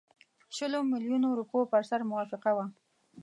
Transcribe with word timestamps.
شلو 0.55 0.79
میلیونو 0.91 1.27
روپیو 1.39 1.69
پر 1.71 1.81
سر 1.89 2.01
موافقه 2.11 2.51
وه. 2.55 2.65